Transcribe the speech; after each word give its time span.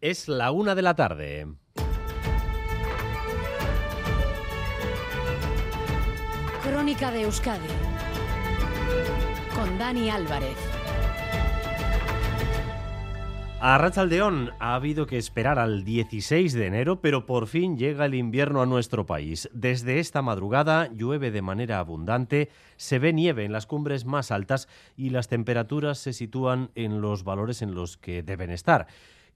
Es 0.00 0.28
la 0.28 0.52
una 0.52 0.76
de 0.76 0.82
la 0.82 0.94
tarde. 0.94 1.48
Crónica 6.62 7.10
de 7.10 7.22
Euskadi 7.22 7.66
con 9.56 9.76
Dani 9.76 10.08
Álvarez. 10.08 10.56
A 13.60 13.76
Rachaldeón 13.76 14.52
ha 14.60 14.76
habido 14.76 15.06
que 15.06 15.18
esperar 15.18 15.58
al 15.58 15.82
16 15.82 16.52
de 16.52 16.66
enero, 16.66 17.00
pero 17.00 17.26
por 17.26 17.48
fin 17.48 17.76
llega 17.76 18.06
el 18.06 18.14
invierno 18.14 18.62
a 18.62 18.66
nuestro 18.66 19.04
país. 19.04 19.50
Desde 19.52 19.98
esta 19.98 20.22
madrugada 20.22 20.92
llueve 20.94 21.32
de 21.32 21.42
manera 21.42 21.80
abundante, 21.80 22.50
se 22.76 23.00
ve 23.00 23.12
nieve 23.12 23.44
en 23.44 23.50
las 23.50 23.66
cumbres 23.66 24.04
más 24.04 24.30
altas 24.30 24.68
y 24.96 25.10
las 25.10 25.26
temperaturas 25.26 25.98
se 25.98 26.12
sitúan 26.12 26.70
en 26.76 27.00
los 27.00 27.24
valores 27.24 27.62
en 27.62 27.74
los 27.74 27.96
que 27.96 28.22
deben 28.22 28.50
estar. 28.50 28.86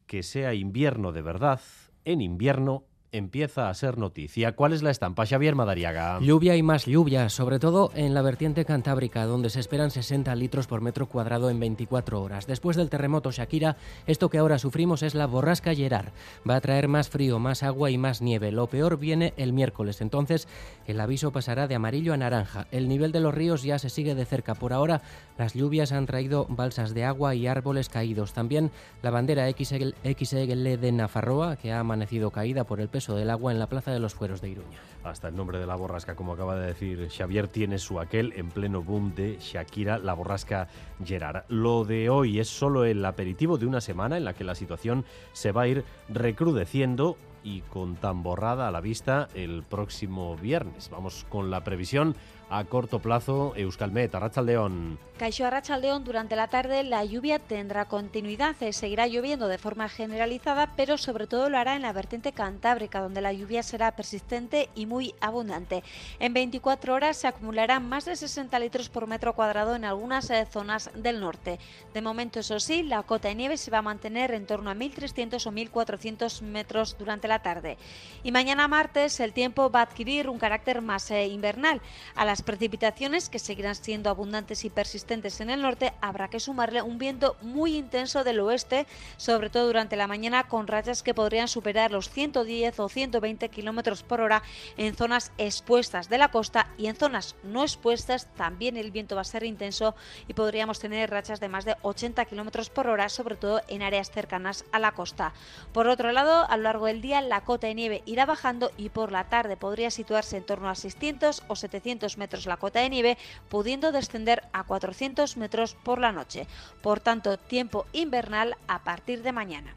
Que 0.06 0.22
sea 0.22 0.54
invierno 0.54 1.12
de 1.12 1.22
verdad, 1.22 1.60
en 2.04 2.20
invierno 2.20 2.84
empieza 3.12 3.68
a 3.68 3.74
ser 3.74 3.98
noticia. 3.98 4.52
¿Cuál 4.56 4.72
es 4.72 4.82
la 4.82 4.90
estampa, 4.90 5.26
Xavier 5.26 5.54
Madariaga? 5.54 6.18
Lluvia 6.20 6.56
y 6.56 6.62
más 6.62 6.86
lluvia, 6.86 7.28
sobre 7.28 7.58
todo 7.58 7.92
en 7.94 8.14
la 8.14 8.22
vertiente 8.22 8.64
cantábrica, 8.64 9.26
donde 9.26 9.50
se 9.50 9.60
esperan 9.60 9.90
60 9.90 10.34
litros 10.34 10.66
por 10.66 10.80
metro 10.80 11.06
cuadrado 11.06 11.50
en 11.50 11.60
24 11.60 12.22
horas. 12.22 12.46
Después 12.46 12.76
del 12.76 12.88
terremoto 12.88 13.30
Shakira, 13.30 13.76
esto 14.06 14.30
que 14.30 14.38
ahora 14.38 14.58
sufrimos 14.58 15.02
es 15.02 15.14
la 15.14 15.26
borrasca 15.26 15.74
Gerard. 15.74 16.12
Va 16.48 16.56
a 16.56 16.60
traer 16.62 16.88
más 16.88 17.10
frío, 17.10 17.38
más 17.38 17.62
agua 17.62 17.90
y 17.90 17.98
más 17.98 18.22
nieve. 18.22 18.50
Lo 18.50 18.66
peor 18.66 18.98
viene 18.98 19.34
el 19.36 19.52
miércoles, 19.52 20.00
entonces 20.00 20.48
el 20.86 20.98
aviso 20.98 21.32
pasará 21.32 21.68
de 21.68 21.74
amarillo 21.74 22.14
a 22.14 22.16
naranja. 22.16 22.66
El 22.70 22.88
nivel 22.88 23.12
de 23.12 23.20
los 23.20 23.34
ríos 23.34 23.62
ya 23.62 23.78
se 23.78 23.90
sigue 23.90 24.14
de 24.14 24.24
cerca. 24.24 24.54
Por 24.54 24.72
ahora, 24.72 25.02
las 25.36 25.52
lluvias 25.52 25.92
han 25.92 26.06
traído 26.06 26.46
balsas 26.48 26.94
de 26.94 27.04
agua 27.04 27.34
y 27.34 27.46
árboles 27.46 27.90
caídos. 27.90 28.32
También 28.32 28.70
la 29.02 29.10
bandera 29.10 29.50
XL, 29.50 29.92
de 30.02 30.92
Nafarroa, 30.92 31.56
que 31.56 31.72
ha 31.72 31.80
amanecido 31.80 32.30
caída 32.30 32.64
por 32.64 32.80
el 32.80 32.88
peso 32.88 33.01
del 33.10 33.30
agua 33.30 33.50
en 33.50 33.58
la 33.58 33.66
Plaza 33.66 33.90
de 33.90 33.98
los 33.98 34.14
Fueros 34.14 34.40
de 34.40 34.50
Iruña. 34.50 34.78
Hasta 35.02 35.28
el 35.28 35.36
nombre 35.36 35.58
de 35.58 35.66
la 35.66 35.74
borrasca, 35.74 36.14
como 36.14 36.32
acaba 36.32 36.54
de 36.54 36.68
decir 36.68 37.08
Xavier, 37.10 37.48
tiene 37.48 37.78
su 37.78 37.98
aquel 37.98 38.32
en 38.36 38.50
pleno 38.50 38.82
boom 38.82 39.14
de 39.16 39.38
Shakira, 39.40 39.98
la 39.98 40.14
borrasca 40.14 40.68
Gerard. 41.04 41.44
Lo 41.48 41.84
de 41.84 42.08
hoy 42.08 42.38
es 42.38 42.48
solo 42.48 42.84
el 42.84 43.04
aperitivo 43.04 43.58
de 43.58 43.66
una 43.66 43.80
semana 43.80 44.16
en 44.16 44.24
la 44.24 44.34
que 44.34 44.44
la 44.44 44.54
situación 44.54 45.04
se 45.32 45.50
va 45.50 45.62
a 45.62 45.68
ir 45.68 45.84
recrudeciendo 46.08 47.16
y 47.44 47.62
con 47.62 47.96
tan 47.96 48.22
borrada 48.22 48.68
a 48.68 48.70
la 48.70 48.80
vista 48.80 49.28
el 49.34 49.64
próximo 49.64 50.36
viernes. 50.36 50.88
Vamos 50.90 51.26
con 51.28 51.50
la 51.50 51.64
previsión 51.64 52.14
a 52.52 52.64
corto 52.64 52.98
plazo, 52.98 53.54
Euskalmet, 53.56 54.14
Arrachaldeón. 54.14 54.98
Caixo 55.18 55.46
Arrachaldeón, 55.46 56.04
durante 56.04 56.36
la 56.36 56.48
tarde 56.48 56.82
la 56.82 57.04
lluvia 57.04 57.38
tendrá 57.38 57.84
continuidad. 57.86 58.56
Eh, 58.60 58.72
seguirá 58.72 59.06
lloviendo 59.06 59.48
de 59.48 59.56
forma 59.56 59.88
generalizada, 59.88 60.72
pero 60.76 60.98
sobre 60.98 61.26
todo 61.26 61.48
lo 61.48 61.58
hará 61.58 61.76
en 61.76 61.82
la 61.82 61.92
vertiente 61.92 62.32
cantábrica, 62.32 63.00
donde 63.00 63.20
la 63.20 63.32
lluvia 63.32 63.62
será 63.62 63.92
persistente 63.92 64.68
y 64.74 64.86
muy 64.86 65.14
abundante. 65.20 65.82
En 66.18 66.34
24 66.34 66.94
horas 66.94 67.16
se 67.16 67.28
acumularán 67.28 67.88
más 67.88 68.04
de 68.04 68.16
60 68.16 68.58
litros 68.58 68.88
por 68.88 69.06
metro 69.06 69.32
cuadrado 69.34 69.76
en 69.76 69.84
algunas 69.84 70.28
eh, 70.30 70.44
zonas 70.50 70.90
del 70.94 71.20
norte. 71.20 71.58
De 71.94 72.02
momento, 72.02 72.40
eso 72.40 72.58
sí, 72.58 72.82
la 72.82 73.02
cota 73.04 73.28
de 73.28 73.36
nieve 73.36 73.56
se 73.56 73.70
va 73.70 73.78
a 73.78 73.82
mantener 73.82 74.32
en 74.32 74.44
torno 74.44 74.70
a 74.70 74.74
1.300 74.74 75.46
o 75.46 75.52
1.400 75.52 76.42
metros 76.42 76.96
durante 76.98 77.28
la 77.28 77.42
tarde. 77.42 77.78
Y 78.24 78.32
mañana 78.32 78.68
martes 78.68 79.20
el 79.20 79.32
tiempo 79.32 79.70
va 79.70 79.80
a 79.80 79.84
adquirir 79.84 80.28
un 80.28 80.38
carácter 80.38 80.82
más 80.82 81.10
eh, 81.10 81.28
invernal. 81.28 81.80
A 82.16 82.24
las 82.24 82.41
precipitaciones, 82.42 83.28
que 83.28 83.38
seguirán 83.38 83.74
siendo 83.74 84.10
abundantes 84.10 84.64
y 84.64 84.70
persistentes 84.70 85.40
en 85.40 85.50
el 85.50 85.62
norte, 85.62 85.92
habrá 86.00 86.28
que 86.28 86.40
sumarle 86.40 86.82
un 86.82 86.98
viento 86.98 87.36
muy 87.42 87.76
intenso 87.76 88.24
del 88.24 88.40
oeste, 88.40 88.86
sobre 89.16 89.50
todo 89.50 89.66
durante 89.66 89.96
la 89.96 90.06
mañana, 90.06 90.48
con 90.48 90.66
rayas 90.66 91.02
que 91.02 91.14
podrían 91.14 91.48
superar 91.48 91.90
los 91.90 92.10
110 92.10 92.80
o 92.80 92.88
120 92.88 93.48
kilómetros 93.48 94.02
por 94.02 94.20
hora 94.20 94.42
en 94.76 94.94
zonas 94.94 95.32
expuestas 95.38 96.08
de 96.08 96.18
la 96.18 96.30
costa 96.30 96.68
y 96.76 96.86
en 96.86 96.96
zonas 96.96 97.36
no 97.42 97.62
expuestas 97.62 98.28
también 98.34 98.76
el 98.76 98.90
viento 98.90 99.14
va 99.14 99.22
a 99.22 99.24
ser 99.24 99.44
intenso 99.44 99.94
y 100.26 100.34
podríamos 100.34 100.78
tener 100.78 101.10
rachas 101.10 101.40
de 101.40 101.48
más 101.48 101.64
de 101.64 101.76
80 101.82 102.24
kilómetros 102.24 102.70
por 102.70 102.88
hora, 102.88 103.08
sobre 103.08 103.36
todo 103.36 103.60
en 103.68 103.82
áreas 103.82 104.10
cercanas 104.10 104.64
a 104.72 104.78
la 104.78 104.92
costa. 104.92 105.32
Por 105.72 105.86
otro 105.86 106.12
lado, 106.12 106.48
a 106.48 106.56
lo 106.56 106.64
largo 106.64 106.86
del 106.86 107.00
día 107.00 107.20
la 107.20 107.42
cota 107.42 107.66
de 107.66 107.74
nieve 107.74 108.02
irá 108.06 108.26
bajando 108.26 108.72
y 108.76 108.88
por 108.88 109.12
la 109.12 109.28
tarde 109.28 109.56
podría 109.56 109.90
situarse 109.90 110.36
en 110.36 110.44
torno 110.44 110.68
a 110.68 110.74
600 110.74 111.44
o 111.48 111.56
700 111.56 112.18
metros 112.18 112.31
la 112.46 112.56
cota 112.56 112.80
de 112.80 112.90
nieve, 112.90 113.18
pudiendo 113.48 113.92
descender 113.92 114.42
a 114.52 114.64
400 114.64 115.36
metros 115.36 115.74
por 115.74 115.98
la 115.98 116.12
noche. 116.12 116.46
Por 116.82 117.00
tanto, 117.00 117.38
tiempo 117.38 117.86
invernal 117.92 118.56
a 118.66 118.82
partir 118.84 119.22
de 119.22 119.32
mañana. 119.32 119.76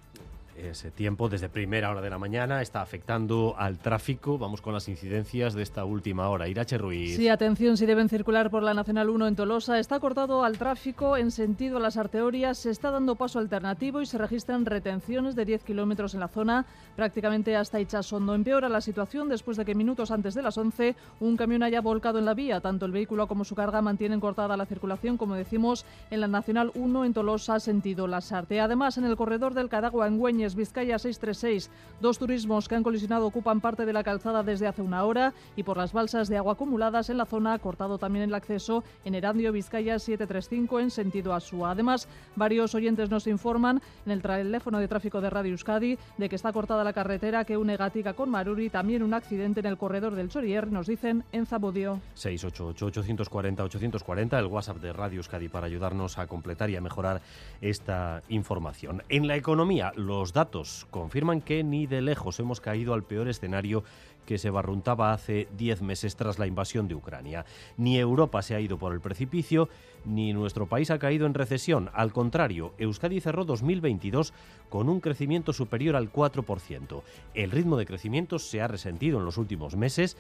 Ese 0.72 0.92
tiempo 0.92 1.30
desde 1.30 1.48
primera 1.48 1.92
hora 1.92 2.02
de 2.02 2.10
la 2.10 2.18
mañana 2.18 2.62
está 2.62 2.82
afectando 2.82 3.56
al 3.58 3.78
tráfico. 3.78 4.38
Vamos 4.38 4.62
con 4.62 4.74
las 4.74 4.88
incidencias 4.90 5.54
de 5.54 5.64
esta 5.64 5.86
última 5.86 6.30
hora. 6.30 6.48
Irache 6.48 6.78
Ruiz. 6.78 7.16
Sí, 7.16 7.30
atención, 7.30 7.78
si 7.78 7.86
deben 7.86 8.10
circular 8.10 8.50
por 8.50 8.64
la 8.64 8.74
Nacional 8.74 9.10
1 9.10 9.28
en 9.28 9.36
Tolosa, 9.36 9.80
está 9.80 10.00
cortado 10.00 10.44
al 10.44 10.58
tráfico 10.58 11.18
en 11.18 11.32
sentido 11.32 11.78
a 11.78 11.80
las 11.80 11.98
arterias, 11.98 12.58
se 12.58 12.72
está 12.72 12.92
dando 12.92 13.16
paso 13.16 13.40
alternativo 13.40 14.02
y 14.02 14.06
se 14.06 14.18
registran 14.18 14.66
retenciones 14.66 15.36
de 15.36 15.46
10 15.46 15.64
kilómetros 15.64 16.14
en 16.14 16.20
la 16.20 16.28
zona, 16.28 16.66
prácticamente 16.96 17.56
hasta 17.56 17.80
Ichasondo. 17.80 18.34
Empeora 18.34 18.68
la 18.68 18.82
situación 18.82 19.30
después 19.30 19.58
de 19.58 19.66
que 19.66 19.76
minutos 19.76 20.12
antes 20.12 20.34
de 20.34 20.42
las 20.42 20.58
11 20.58 20.96
un 21.20 21.38
camión 21.38 21.64
haya 21.64 21.82
volcado 21.82 22.20
en 22.20 22.26
la 22.26 22.34
vía. 22.34 22.60
Tanto 22.60 22.86
el 22.86 22.92
vehículo 22.92 23.28
como 23.28 23.46
su 23.46 23.56
carga 23.56 23.82
mantienen 23.82 24.20
cortada 24.20 24.58
la 24.58 24.66
circulación, 24.66 25.18
como 25.18 25.36
decimos, 25.36 25.86
en 26.10 26.22
la 26.22 26.28
Nacional 26.28 26.72
1 26.74 27.06
en 27.06 27.14
Tolosa, 27.14 27.60
sentido 27.60 28.08
las 28.08 28.32
Arte. 28.32 28.60
Además, 28.60 28.98
en 28.98 29.06
el 29.06 29.16
corredor 29.16 29.54
del 29.54 29.70
Cadagua 29.70 30.08
en 30.08 30.18
Güeñes, 30.18 30.55
Vizcaya 30.56 30.98
636. 30.98 31.70
Dos 32.02 32.18
turismos 32.18 32.68
que 32.68 32.76
han 32.76 32.84
colisionado 32.84 33.28
ocupan 33.28 33.62
parte 33.62 33.86
de 33.86 33.94
la 33.94 34.04
calzada 34.04 34.44
desde 34.44 34.68
hace 34.68 34.82
una 34.82 35.06
hora 35.06 35.34
y 35.56 35.64
por 35.64 35.78
las 35.78 35.94
balsas 35.94 36.28
de 36.28 36.38
agua 36.38 36.54
acumuladas 36.54 37.10
en 37.10 37.18
la 37.18 37.26
zona 37.26 37.54
ha 37.54 37.60
cortado 37.60 37.98
también 37.98 38.26
el 38.26 38.34
acceso 38.34 38.84
en 39.04 39.16
Erandio 39.16 39.52
Vizcaya 39.52 40.00
735 40.00 40.80
en 40.80 40.92
sentido 40.92 41.34
Asúa. 41.34 41.72
Además, 41.72 42.08
varios 42.36 42.76
oyentes 42.76 43.10
nos 43.10 43.28
informan 43.28 43.82
en 44.06 44.12
el 44.12 44.22
teléfono 44.22 44.80
de 44.80 44.88
tráfico 44.88 45.22
de 45.22 45.30
Radio 45.30 45.52
Euskadi 45.52 45.98
de 46.18 46.30
que 46.30 46.36
está 46.36 46.52
cortada 46.52 46.84
la 46.84 46.94
carretera 46.94 47.46
que 47.46 47.58
une 47.58 47.78
Gatica 47.78 48.14
con 48.14 48.30
Maruri, 48.30 48.70
también 48.70 49.04
un 49.04 49.14
accidente 49.14 49.60
en 49.60 49.66
el 49.66 49.78
corredor 49.78 50.16
del 50.16 50.30
Chorier, 50.30 50.72
nos 50.72 50.88
dicen 50.88 51.24
en 51.32 51.46
Zabodio. 51.46 52.00
688-840-840, 52.16 54.40
el 54.40 54.48
WhatsApp 54.48 54.78
de 54.78 54.94
Radio 54.94 55.18
Euskadi 55.18 55.50
para 55.50 55.68
ayudarnos 55.68 56.18
a 56.18 56.28
completar 56.28 56.70
y 56.70 56.76
a 56.76 56.82
mejorar 56.82 57.22
esta 57.62 58.22
información. 58.30 59.04
En 59.10 59.28
la 59.28 59.36
economía, 59.36 59.92
los 59.96 60.34
datos 60.36 60.86
confirman 60.92 61.42
que 61.42 61.64
ni 61.64 61.88
de 61.88 62.02
lejos 62.02 62.40
hemos 62.40 62.62
caído 62.62 62.94
al 62.94 63.04
peor 63.04 63.28
escenario 63.28 63.84
que 64.26 64.38
se 64.38 64.50
barruntaba 64.50 65.14
hace 65.14 65.48
10 65.58 65.82
meses 65.82 66.16
tras 66.16 66.40
la 66.40 66.48
invasión 66.48 66.88
de 66.88 66.96
Ucrania. 66.96 67.46
Ni 67.78 67.98
Europa 67.98 68.42
se 68.42 68.56
ha 68.56 68.60
ido 68.60 68.78
por 68.78 68.94
el 68.94 69.00
precipicio, 69.00 69.70
ni 70.04 70.34
nuestro 70.34 70.68
país 70.68 70.92
ha 70.92 71.00
caído 71.00 71.26
en 71.26 71.34
recesión. 71.34 71.90
Al 71.94 72.12
contrario, 72.12 72.74
Euskadi 72.78 73.22
cerró 73.22 73.46
2022 73.46 74.34
con 74.70 74.90
un 74.90 75.00
crecimiento 75.00 75.54
superior 75.54 75.96
al 75.96 76.12
4%. 76.12 77.02
El 77.34 77.52
ritmo 77.52 77.78
de 77.78 77.86
crecimiento 77.86 78.40
se 78.40 78.62
ha 78.62 78.68
resentido 78.68 79.20
en 79.20 79.26
los 79.26 79.38
últimos 79.38 79.76
meses, 79.76 80.18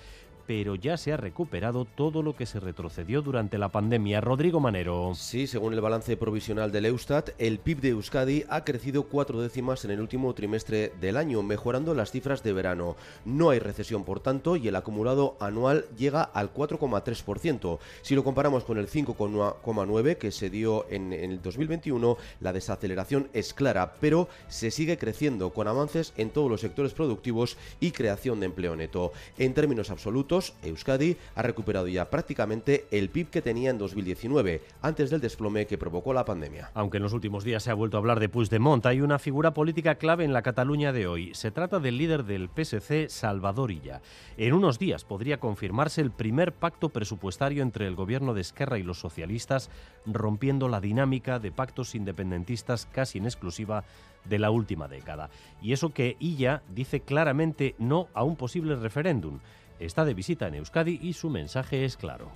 pero 0.48 0.76
ya 0.76 0.98
se 0.98 1.14
ha 1.14 1.18
recuperado 1.18 1.86
todo 1.86 2.22
lo 2.22 2.36
que 2.36 2.46
se 2.46 2.60
retrocedió 2.60 3.22
durante 3.22 3.58
la 3.58 3.70
pandemia. 3.70 4.22
Rodrigo 4.22 4.60
Manero. 4.60 5.14
Sí, 5.16 5.48
según 5.48 5.74
el 5.74 5.82
balance 5.82 6.18
provisional 6.18 6.72
del 6.72 6.86
Eustat, 6.86 7.30
el 7.38 7.60
PIB 7.60 7.82
de 7.82 7.90
Euskadi 7.90 8.46
ha 8.50 8.64
crecido 8.64 9.04
cuatro 9.04 9.42
décimas 9.42 9.86
en 9.86 9.92
el 9.92 10.02
último 10.02 10.34
trimestre 10.34 10.94
del 11.02 11.18
año, 11.18 11.44
mejorando 11.44 11.94
las 11.94 12.12
cifras 12.12 12.44
de 12.44 12.54
verano. 12.54 12.96
No 13.26 13.50
hay 13.50 13.60
recesión, 13.60 14.04
por 14.04 14.20
tanto, 14.20 14.56
y 14.56 14.68
el 14.68 14.76
acumulado 14.76 15.38
anual 15.40 15.86
llega 15.98 16.24
al 16.24 16.54
4,3%. 16.54 17.80
Si 18.02 18.16
lo 18.16 18.24
comparamos 18.24 18.64
con 18.64 18.78
el 18.78 18.88
5,9% 18.88 20.18
que 20.18 20.32
se 20.32 20.50
dio 20.50 20.86
en, 20.90 21.14
el 21.14 21.42
2021, 21.42 22.18
la 22.42 22.54
desaceleración 22.54 23.30
es 23.34 23.54
clara, 23.54 23.96
pero 24.00 24.28
se 24.48 24.72
sigue 24.72 24.98
creciendo 24.98 25.52
con 25.52 25.68
avances 25.68 26.14
en 26.18 26.30
todos 26.30 26.50
los 26.50 26.62
sectores 26.62 26.94
productivos 26.94 27.58
y 27.80 27.92
creación 27.92 28.40
de 28.40 28.48
empleo 28.48 28.76
neto. 28.76 29.12
En 29.38 29.54
términos 29.54 29.90
absolutos, 29.90 30.35
Euskadi 30.64 31.18
ha 31.36 31.42
recuperado 31.42 31.88
ya 31.88 32.10
prácticamente 32.10 32.88
el 32.92 33.10
PIB 33.10 33.30
que 33.30 33.42
tenía 33.42 33.70
en 33.70 33.78
2019, 33.78 34.62
antes 34.82 35.10
del 35.10 35.22
desplome 35.22 35.66
que 35.66 35.78
provocó 35.78 36.14
la 36.14 36.26
pandemia. 36.26 36.72
Aunque 36.74 36.98
en 36.98 37.04
los 37.04 37.14
últimos 37.14 37.44
días 37.44 37.64
se 37.64 37.72
ha 37.72 37.74
vuelto 37.74 37.98
a 37.98 38.00
hablar 38.00 38.20
de 38.20 38.30
Puigdemont, 38.30 38.86
hay 38.86 39.02
una 39.02 39.20
figura 39.20 39.54
política 39.54 39.96
clave 39.96 40.26
en 40.26 40.34
la 40.34 40.42
Cataluña 40.42 40.92
de 40.92 41.08
hoy. 41.08 41.34
Se 41.34 41.52
trata 41.52 41.80
del 41.80 41.98
líder 41.98 42.26
del 42.26 42.50
PSC, 42.50 43.10
Salvador 43.10 43.72
Illa. 43.72 44.02
En 44.38 44.54
unos 44.54 44.80
días 44.80 45.06
podría 45.06 45.40
confirmarse 45.40 46.02
el 46.02 46.12
primer 46.12 46.52
pacto 46.52 46.90
presupuestario 46.90 47.64
entre 47.64 47.88
el 47.88 47.96
gobierno 47.96 48.34
de 48.34 48.42
Esquerra 48.42 48.78
y 48.78 48.84
los 48.84 49.00
socialistas, 49.00 49.70
rompiendo 50.06 50.68
la 50.68 50.82
dinámica 50.82 51.40
de 51.40 51.52
pactos 51.52 51.96
independentistas 51.96 52.88
casi 52.92 53.20
en 53.20 53.26
exclusiva 53.26 53.86
de 54.26 54.40
la 54.40 54.50
última 54.50 54.88
década. 54.88 55.30
Y 55.62 55.74
eso 55.74 55.94
que 55.94 56.18
Illa 56.20 56.64
dice 56.74 57.02
claramente 57.02 57.76
no 57.78 58.08
a 58.14 58.24
un 58.24 58.36
posible 58.36 58.76
referéndum. 58.76 59.40
Está 59.80 60.06
de 60.06 60.14
visita 60.14 60.48
en 60.48 60.56
Euskadi 60.56 61.00
y 61.02 61.14
su 61.14 61.30
mensaje 61.30 61.84
es 61.84 61.98
claro. 61.98 62.32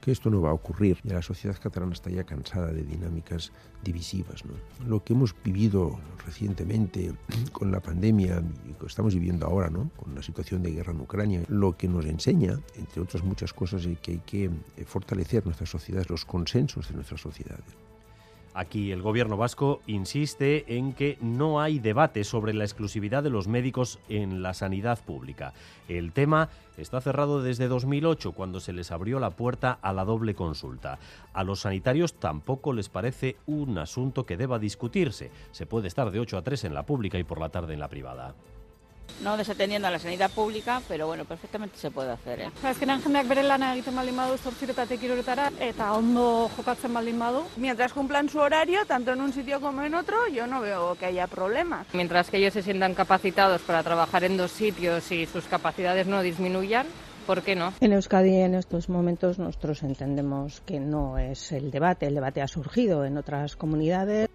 que 0.00 0.12
esto 0.12 0.28
no 0.28 0.42
va 0.42 0.50
a 0.50 0.52
ocurrir. 0.52 0.98
Y 1.02 1.08
la 1.08 1.22
sociedad 1.22 1.56
catalana 1.58 1.94
está 1.94 2.10
ya 2.10 2.24
cansada 2.24 2.72
de 2.72 2.82
dinámicas 2.82 3.52
divisivas. 3.82 4.44
¿no? 4.44 4.52
Lo 4.86 5.02
que 5.02 5.14
hemos 5.14 5.34
vivido 5.42 5.98
recientemente 6.26 7.14
con 7.52 7.72
la 7.72 7.80
pandemia 7.80 8.42
y 8.68 8.74
que 8.74 8.86
estamos 8.86 9.14
viviendo 9.14 9.46
ahora, 9.46 9.70
¿no? 9.70 9.90
con 9.96 10.14
la 10.14 10.22
situación 10.22 10.62
de 10.62 10.72
guerra 10.72 10.92
en 10.92 11.00
Ucrania, 11.00 11.42
lo 11.48 11.74
que 11.76 11.88
nos 11.88 12.04
enseña, 12.04 12.60
entre 12.76 13.00
otras 13.00 13.24
muchas 13.24 13.54
cosas, 13.54 13.86
es 13.86 13.98
que 14.00 14.12
hay 14.12 14.18
que 14.26 14.44
eh, 14.44 14.84
fortalecer 14.84 15.46
nuestras 15.46 15.70
sociedades, 15.70 16.10
los 16.10 16.26
consensos 16.26 16.88
de 16.88 16.96
nuestras 16.96 17.22
sociedades. 17.22 17.64
Aquí 18.54 18.92
el 18.92 19.02
gobierno 19.02 19.36
vasco 19.36 19.80
insiste 19.88 20.76
en 20.76 20.92
que 20.92 21.18
no 21.20 21.60
hay 21.60 21.80
debate 21.80 22.22
sobre 22.22 22.54
la 22.54 22.62
exclusividad 22.62 23.24
de 23.24 23.30
los 23.30 23.48
médicos 23.48 23.98
en 24.08 24.42
la 24.42 24.54
sanidad 24.54 25.00
pública. 25.04 25.52
El 25.88 26.12
tema 26.12 26.50
está 26.76 27.00
cerrado 27.00 27.42
desde 27.42 27.66
2008, 27.66 28.30
cuando 28.30 28.60
se 28.60 28.72
les 28.72 28.92
abrió 28.92 29.18
la 29.18 29.30
puerta 29.30 29.78
a 29.82 29.92
la 29.92 30.04
doble 30.04 30.36
consulta. 30.36 31.00
A 31.32 31.42
los 31.42 31.62
sanitarios 31.62 32.14
tampoco 32.14 32.72
les 32.72 32.88
parece 32.88 33.36
un 33.46 33.76
asunto 33.76 34.24
que 34.24 34.36
deba 34.36 34.60
discutirse. 34.60 35.32
Se 35.50 35.66
puede 35.66 35.88
estar 35.88 36.12
de 36.12 36.20
8 36.20 36.38
a 36.38 36.42
3 36.42 36.64
en 36.64 36.74
la 36.74 36.86
pública 36.86 37.18
y 37.18 37.24
por 37.24 37.40
la 37.40 37.48
tarde 37.48 37.74
en 37.74 37.80
la 37.80 37.88
privada. 37.88 38.36
No 39.22 39.36
desatendiendo 39.36 39.88
a 39.88 39.90
la 39.90 39.98
sanidad 39.98 40.30
pública, 40.30 40.82
pero 40.88 41.06
bueno, 41.06 41.24
perfectamente 41.24 41.78
se 41.78 41.90
puede 41.90 42.12
hacer. 42.12 42.40
¿eh? 42.40 42.50
Azkenean 42.62 43.02
jendeak 43.02 43.28
bere 43.28 43.42
lana 43.42 43.72
egiten 43.74 43.96
baldin 43.96 44.16
badu 44.16 44.36
zortziretatik 44.38 45.02
iruretara 45.02 45.50
eta 45.60 45.92
ondo 45.94 46.50
jokatzen 46.56 46.92
baldin 46.94 47.18
badu. 47.18 47.44
Mientras 47.56 47.92
cumplan 47.92 48.28
su 48.28 48.38
horario, 48.38 48.84
tanto 48.86 49.12
en 49.12 49.20
un 49.20 49.32
sitio 49.32 49.60
como 49.60 49.82
en 49.82 49.94
otro, 49.94 50.28
yo 50.28 50.46
no 50.46 50.60
veo 50.60 50.94
que 50.96 51.06
haya 51.06 51.26
problemas. 51.26 51.86
Mientras 51.92 52.30
que 52.30 52.38
ellos 52.38 52.52
se 52.52 52.62
sientan 52.62 52.94
capacitados 52.94 53.62
para 53.62 53.82
trabajar 53.82 54.24
en 54.24 54.36
dos 54.36 54.50
sitios 54.50 55.10
y 55.12 55.26
sus 55.26 55.44
capacidades 55.44 56.06
no 56.06 56.22
disminuyan, 56.22 56.86
¿por 57.26 57.42
qué 57.42 57.54
no? 57.54 57.72
En 57.80 57.92
Euskadi 57.92 58.36
en 58.36 58.54
estos 58.54 58.88
momentos 58.88 59.38
nosotros 59.38 59.82
entendemos 59.82 60.60
que 60.66 60.80
no 60.80 61.18
es 61.18 61.52
el 61.52 61.70
debate, 61.70 62.06
el 62.06 62.14
debate 62.14 62.42
ha 62.42 62.48
surgido 62.48 63.04
en 63.04 63.16
otras 63.16 63.56
comunidades. 63.56 64.28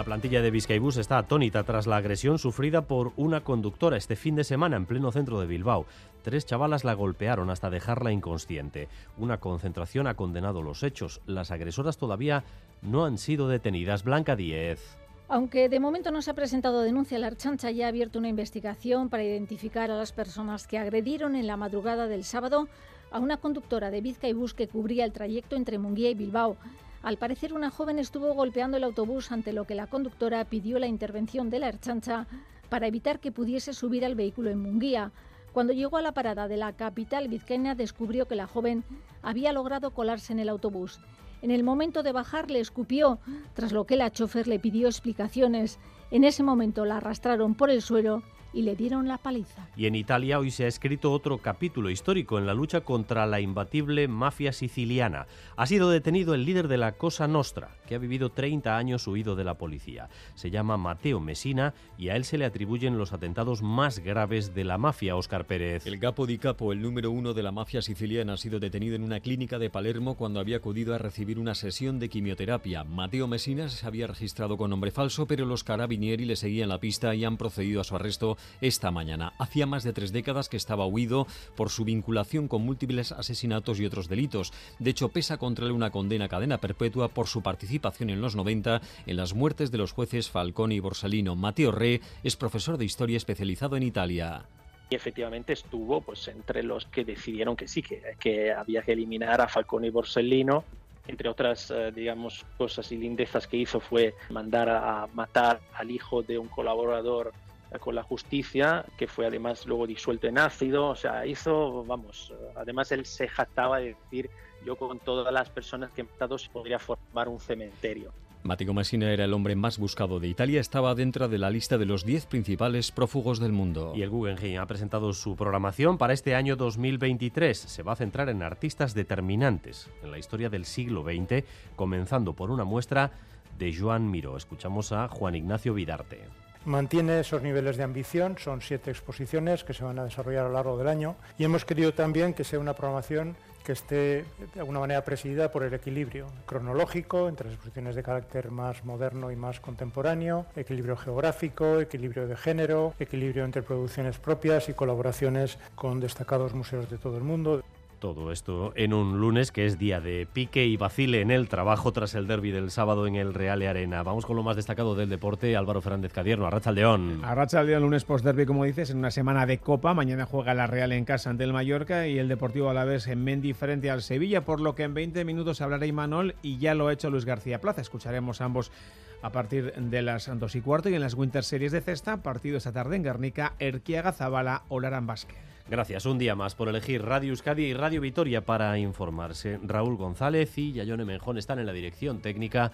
La 0.00 0.04
plantilla 0.04 0.40
de 0.40 0.50
Vizcaibus 0.50 0.96
está 0.96 1.18
atónita 1.18 1.62
tras 1.62 1.86
la 1.86 1.98
agresión 1.98 2.38
sufrida 2.38 2.86
por 2.86 3.12
una 3.18 3.42
conductora 3.42 3.98
este 3.98 4.16
fin 4.16 4.34
de 4.34 4.44
semana 4.44 4.78
en 4.78 4.86
pleno 4.86 5.12
centro 5.12 5.38
de 5.38 5.46
Bilbao. 5.46 5.84
Tres 6.22 6.46
chavalas 6.46 6.84
la 6.84 6.94
golpearon 6.94 7.50
hasta 7.50 7.68
dejarla 7.68 8.10
inconsciente. 8.10 8.88
Una 9.18 9.40
concentración 9.40 10.06
ha 10.06 10.14
condenado 10.14 10.62
los 10.62 10.84
hechos. 10.84 11.20
Las 11.26 11.50
agresoras 11.50 11.98
todavía 11.98 12.44
no 12.80 13.04
han 13.04 13.18
sido 13.18 13.46
detenidas. 13.46 14.02
Blanca 14.02 14.36
Diez. 14.36 14.96
Aunque 15.28 15.68
de 15.68 15.80
momento 15.80 16.10
no 16.10 16.22
se 16.22 16.30
ha 16.30 16.34
presentado 16.34 16.80
denuncia, 16.80 17.18
la 17.18 17.26
Archancha 17.26 17.70
ya 17.70 17.84
ha 17.84 17.88
abierto 17.90 18.18
una 18.18 18.30
investigación 18.30 19.10
para 19.10 19.24
identificar 19.24 19.90
a 19.90 19.98
las 19.98 20.12
personas 20.12 20.66
que 20.66 20.78
agredieron 20.78 21.36
en 21.36 21.46
la 21.46 21.58
madrugada 21.58 22.06
del 22.06 22.24
sábado 22.24 22.68
a 23.10 23.18
una 23.18 23.36
conductora 23.36 23.90
de 23.90 24.00
Vizcaibus 24.00 24.54
que 24.54 24.66
cubría 24.66 25.04
el 25.04 25.12
trayecto 25.12 25.56
entre 25.56 25.76
Munguía 25.76 26.08
y 26.08 26.14
Bilbao. 26.14 26.56
Al 27.02 27.16
parecer, 27.16 27.54
una 27.54 27.70
joven 27.70 27.98
estuvo 27.98 28.34
golpeando 28.34 28.76
el 28.76 28.84
autobús, 28.84 29.32
ante 29.32 29.54
lo 29.54 29.64
que 29.64 29.74
la 29.74 29.86
conductora 29.86 30.44
pidió 30.44 30.78
la 30.78 30.86
intervención 30.86 31.48
de 31.48 31.58
la 31.58 31.68
Erchancha 31.68 32.26
para 32.68 32.86
evitar 32.86 33.20
que 33.20 33.32
pudiese 33.32 33.72
subir 33.72 34.04
al 34.04 34.14
vehículo 34.14 34.50
en 34.50 34.60
Munguía. 34.60 35.10
Cuando 35.52 35.72
llegó 35.72 35.96
a 35.96 36.02
la 36.02 36.12
parada 36.12 36.46
de 36.46 36.58
la 36.58 36.74
capital 36.74 37.28
vizcaína, 37.28 37.74
descubrió 37.74 38.28
que 38.28 38.36
la 38.36 38.46
joven 38.46 38.84
había 39.22 39.52
logrado 39.52 39.92
colarse 39.92 40.32
en 40.34 40.40
el 40.40 40.50
autobús. 40.50 41.00
En 41.42 41.50
el 41.50 41.64
momento 41.64 42.02
de 42.02 42.12
bajar 42.12 42.50
le 42.50 42.60
escupió, 42.60 43.18
tras 43.54 43.72
lo 43.72 43.86
que 43.86 43.96
la 43.96 44.12
chofer 44.12 44.46
le 44.46 44.58
pidió 44.58 44.86
explicaciones. 44.86 45.78
En 46.10 46.24
ese 46.24 46.42
momento 46.42 46.84
la 46.84 46.96
arrastraron 46.96 47.54
por 47.54 47.70
el 47.70 47.82
suelo 47.82 48.22
y 48.52 48.62
le 48.62 48.76
dieron 48.76 49.08
la 49.08 49.18
paliza. 49.18 49.68
Y 49.76 49.86
en 49.86 49.94
Italia 49.94 50.38
hoy 50.38 50.50
se 50.50 50.64
ha 50.64 50.68
escrito 50.68 51.12
otro 51.12 51.38
capítulo 51.38 51.90
histórico 51.90 52.38
en 52.38 52.46
la 52.46 52.54
lucha 52.54 52.80
contra 52.80 53.26
la 53.26 53.40
imbatible 53.40 54.08
mafia 54.08 54.52
siciliana. 54.52 55.26
Ha 55.56 55.66
sido 55.66 55.90
detenido 55.90 56.34
el 56.34 56.44
líder 56.44 56.68
de 56.68 56.78
la 56.78 56.92
Cosa 56.92 57.28
Nostra, 57.28 57.70
que 57.86 57.94
ha 57.94 57.98
vivido 57.98 58.30
30 58.30 58.76
años 58.76 59.06
huido 59.06 59.36
de 59.36 59.44
la 59.44 59.54
policía. 59.54 60.08
Se 60.34 60.50
llama 60.50 60.76
Mateo 60.76 61.20
Messina 61.20 61.74
y 61.98 62.08
a 62.08 62.16
él 62.16 62.24
se 62.24 62.38
le 62.38 62.44
atribuyen 62.44 62.98
los 62.98 63.12
atentados 63.12 63.62
más 63.62 64.00
graves 64.00 64.54
de 64.54 64.64
la 64.64 64.78
mafia, 64.78 65.16
Óscar 65.16 65.46
Pérez. 65.46 65.86
El 65.86 66.00
capo 66.00 66.26
di 66.26 66.38
capo, 66.38 66.72
el 66.72 66.82
número 66.82 67.10
uno 67.10 67.34
de 67.34 67.42
la 67.42 67.52
mafia 67.52 67.82
siciliana, 67.82 68.34
ha 68.34 68.36
sido 68.36 68.58
detenido 68.58 68.96
en 68.96 69.04
una 69.04 69.20
clínica 69.20 69.58
de 69.58 69.70
Palermo 69.70 70.16
cuando 70.16 70.40
había 70.40 70.56
acudido 70.56 70.94
a 70.94 70.98
recibir 70.98 71.38
una 71.38 71.54
sesión 71.54 71.98
de 71.98 72.08
quimioterapia. 72.08 72.84
Mateo 72.84 73.28
Messina 73.28 73.68
se 73.68 73.86
había 73.86 74.06
registrado 74.06 74.56
con 74.56 74.70
nombre 74.70 74.90
falso, 74.90 75.26
pero 75.26 75.46
los 75.46 75.64
carabinieri 76.00 76.24
le 76.24 76.36
seguían 76.36 76.70
la 76.70 76.80
pista 76.80 77.14
y 77.14 77.24
han 77.24 77.36
procedido 77.36 77.80
a 77.80 77.84
su 77.84 77.94
arresto 77.94 78.38
esta 78.62 78.90
mañana. 78.90 79.34
Hacía 79.38 79.66
más 79.66 79.84
de 79.84 79.92
tres 79.92 80.12
décadas 80.12 80.48
que 80.48 80.56
estaba 80.56 80.86
huido 80.86 81.26
por 81.56 81.68
su 81.68 81.84
vinculación 81.84 82.48
con 82.48 82.62
múltiples 82.62 83.12
asesinatos 83.12 83.78
y 83.78 83.84
otros 83.84 84.08
delitos. 84.08 84.52
De 84.78 84.90
hecho, 84.90 85.10
pesa 85.10 85.36
contra 85.36 85.66
él 85.66 85.72
una 85.72 85.90
condena 85.90 86.24
a 86.24 86.28
cadena 86.28 86.58
perpetua 86.58 87.08
por 87.08 87.26
su 87.26 87.42
participación 87.42 88.08
en 88.08 88.22
los 88.22 88.34
90 88.34 88.80
en 89.06 89.16
las 89.16 89.34
muertes 89.34 89.70
de 89.70 89.78
los 89.78 89.92
jueces 89.92 90.30
Falcone 90.30 90.74
y 90.74 90.80
Borsalino. 90.80 91.36
Mateo 91.36 91.70
Re 91.70 92.00
es 92.24 92.36
profesor 92.36 92.78
de 92.78 92.86
historia 92.86 93.18
especializado 93.18 93.76
en 93.76 93.82
Italia 93.82 94.46
y 94.90 94.96
efectivamente 94.96 95.52
estuvo 95.52 96.00
pues 96.00 96.26
entre 96.26 96.64
los 96.64 96.84
que 96.86 97.04
decidieron 97.04 97.54
que 97.54 97.68
sí, 97.68 97.80
que, 97.80 98.02
que 98.18 98.52
había 98.52 98.82
que 98.82 98.92
eliminar 98.92 99.40
a 99.40 99.46
Falcone 99.46 99.86
y 99.86 99.90
Borsellino. 99.90 100.64
Entre 101.10 101.28
otras, 101.28 101.72
eh, 101.72 101.90
digamos, 101.92 102.46
cosas 102.56 102.92
y 102.92 102.96
lindezas 102.96 103.48
que 103.48 103.56
hizo 103.56 103.80
fue 103.80 104.14
mandar 104.28 104.68
a 104.68 105.08
matar 105.12 105.60
al 105.74 105.90
hijo 105.90 106.22
de 106.22 106.38
un 106.38 106.46
colaborador 106.46 107.32
con 107.80 107.96
la 107.96 108.04
justicia, 108.04 108.84
que 108.96 109.08
fue 109.08 109.26
además 109.26 109.66
luego 109.66 109.88
disuelto 109.88 110.28
en 110.28 110.38
ácido, 110.38 110.86
o 110.86 110.94
sea, 110.94 111.26
hizo, 111.26 111.84
vamos, 111.84 112.32
además 112.54 112.92
él 112.92 113.04
se 113.06 113.26
jactaba 113.26 113.80
de 113.80 113.94
decir, 113.94 114.30
yo 114.64 114.76
con 114.76 115.00
todas 115.00 115.32
las 115.32 115.50
personas 115.50 115.90
que 115.90 116.02
he 116.02 116.04
matado 116.04 116.38
se 116.38 116.48
podría 116.48 116.78
formar 116.78 117.28
un 117.28 117.40
cementerio. 117.40 118.12
Mateo 118.42 118.72
Messina 118.72 119.12
era 119.12 119.24
el 119.24 119.34
hombre 119.34 119.54
más 119.54 119.78
buscado 119.78 120.18
de 120.18 120.28
Italia, 120.28 120.60
estaba 120.60 120.94
dentro 120.94 121.28
de 121.28 121.36
la 121.36 121.50
lista 121.50 121.76
de 121.76 121.84
los 121.84 122.04
10 122.04 122.26
principales 122.26 122.90
prófugos 122.90 123.38
del 123.38 123.52
mundo. 123.52 123.92
Y 123.94 124.02
el 124.02 124.08
Guggenheim 124.08 124.60
ha 124.60 124.66
presentado 124.66 125.12
su 125.12 125.36
programación 125.36 125.98
para 125.98 126.14
este 126.14 126.34
año 126.34 126.56
2023. 126.56 127.58
Se 127.58 127.82
va 127.82 127.92
a 127.92 127.96
centrar 127.96 128.30
en 128.30 128.42
artistas 128.42 128.94
determinantes 128.94 129.90
en 130.02 130.10
la 130.10 130.18
historia 130.18 130.48
del 130.48 130.64
siglo 130.64 131.04
XX, 131.04 131.44
comenzando 131.76 132.32
por 132.32 132.50
una 132.50 132.64
muestra 132.64 133.12
de 133.58 133.76
Joan 133.76 134.10
Miró. 134.10 134.38
Escuchamos 134.38 134.92
a 134.92 135.08
Juan 135.08 135.34
Ignacio 135.34 135.74
Vidarte 135.74 136.49
mantiene 136.64 137.20
esos 137.20 137.42
niveles 137.42 137.76
de 137.76 137.84
ambición, 137.84 138.36
son 138.38 138.60
siete 138.60 138.90
exposiciones 138.90 139.64
que 139.64 139.74
se 139.74 139.84
van 139.84 139.98
a 139.98 140.04
desarrollar 140.04 140.46
a 140.46 140.48
lo 140.48 140.54
largo 140.54 140.76
del 140.76 140.88
año 140.88 141.16
y 141.38 141.44
hemos 141.44 141.64
querido 141.64 141.92
también 141.94 142.34
que 142.34 142.44
sea 142.44 142.58
una 142.58 142.74
programación 142.74 143.36
que 143.64 143.72
esté 143.72 144.24
de 144.54 144.60
alguna 144.60 144.80
manera 144.80 145.04
presidida 145.04 145.50
por 145.50 145.62
el 145.62 145.72
equilibrio 145.74 146.26
cronológico 146.46 147.28
entre 147.28 147.46
las 147.46 147.54
exposiciones 147.54 147.94
de 147.94 148.02
carácter 148.02 148.50
más 148.50 148.84
moderno 148.84 149.30
y 149.30 149.36
más 149.36 149.60
contemporáneo, 149.60 150.46
equilibrio 150.56 150.96
geográfico, 150.96 151.80
equilibrio 151.80 152.26
de 152.26 152.36
género, 152.36 152.94
equilibrio 152.98 153.44
entre 153.44 153.62
producciones 153.62 154.18
propias 154.18 154.68
y 154.68 154.74
colaboraciones 154.74 155.58
con 155.74 156.00
destacados 156.00 156.54
museos 156.54 156.90
de 156.90 156.98
todo 156.98 157.16
el 157.18 157.24
mundo. 157.24 157.62
Todo 158.00 158.32
esto 158.32 158.72
en 158.76 158.94
un 158.94 159.20
lunes 159.20 159.52
que 159.52 159.66
es 159.66 159.78
día 159.78 160.00
de 160.00 160.26
pique 160.32 160.64
y 160.64 160.78
vacile 160.78 161.20
en 161.20 161.30
el 161.30 161.48
trabajo 161.48 161.92
tras 161.92 162.14
el 162.14 162.26
derby 162.26 162.50
del 162.50 162.70
sábado 162.70 163.06
en 163.06 163.14
el 163.14 163.34
Real 163.34 163.60
Arena. 163.60 164.02
Vamos 164.02 164.24
con 164.24 164.36
lo 164.36 164.42
más 164.42 164.56
destacado 164.56 164.94
del 164.94 165.10
deporte, 165.10 165.54
Álvaro 165.54 165.82
Fernández 165.82 166.10
Cadierno, 166.10 166.46
Arracha 166.46 166.72
León. 166.72 167.20
Arracha 167.22 167.62
León, 167.62 167.82
lunes 167.82 168.04
post-derby, 168.04 168.46
como 168.46 168.64
dices, 168.64 168.88
en 168.88 168.96
una 168.96 169.10
semana 169.10 169.44
de 169.44 169.58
Copa. 169.58 169.92
Mañana 169.92 170.24
juega 170.24 170.54
la 170.54 170.66
Real 170.66 170.92
en 170.92 171.04
casa 171.04 171.28
ante 171.28 171.44
el 171.44 171.52
Mallorca 171.52 172.06
y 172.06 172.18
el 172.18 172.28
Deportivo 172.28 172.70
a 172.70 172.74
la 172.74 172.86
vez 172.86 173.06
en 173.06 173.22
Mendy 173.22 173.52
frente 173.52 173.90
al 173.90 174.00
Sevilla, 174.00 174.46
por 174.46 174.60
lo 174.60 174.74
que 174.74 174.84
en 174.84 174.94
20 174.94 175.22
minutos 175.26 175.60
hablará 175.60 175.84
Imanol 175.84 176.36
y 176.40 176.56
ya 176.56 176.74
lo 176.74 176.88
ha 176.88 176.94
hecho 176.94 177.10
Luis 177.10 177.26
García 177.26 177.60
Plaza. 177.60 177.82
Escucharemos 177.82 178.40
ambos 178.40 178.72
a 179.20 179.30
partir 179.30 179.74
de 179.74 180.00
las 180.00 180.30
2 180.32 180.56
y 180.56 180.60
cuarto 180.62 180.88
y 180.88 180.94
en 180.94 181.02
las 181.02 181.12
Winter 181.12 181.44
Series 181.44 181.72
de 181.72 181.82
Cesta, 181.82 182.22
partido 182.22 182.56
esta 182.56 182.72
tarde 182.72 182.96
en 182.96 183.02
Guernica, 183.02 183.52
Erquiaga, 183.58 184.12
Zabala, 184.12 184.62
Olarán 184.70 185.06
Vázquez. 185.06 185.49
Gracias 185.68 186.06
un 186.06 186.18
día 186.18 186.34
más 186.34 186.54
por 186.54 186.68
elegir 186.68 187.02
Radio 187.02 187.30
Euskadi 187.30 187.64
y 187.64 187.74
Radio 187.74 188.00
Vitoria 188.00 188.44
para 188.44 188.76
informarse. 188.78 189.58
Raúl 189.62 189.96
González 189.96 190.56
y 190.58 190.72
Yayone 190.72 191.04
Menjón 191.04 191.38
están 191.38 191.58
en 191.58 191.66
la 191.66 191.72
dirección 191.72 192.20
técnica 192.20 192.72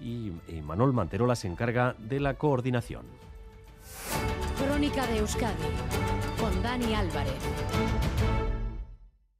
y, 0.00 0.30
Manuel 0.62 0.92
Manterola 0.92 1.34
se 1.34 1.48
encarga 1.48 1.94
de 1.98 2.20
la 2.20 2.34
coordinación. 2.34 3.06
Crónica 4.58 5.06
de 5.06 5.18
Euskadi 5.18 5.54
con 6.38 6.62
Dani 6.62 6.94
Álvarez. 6.94 7.34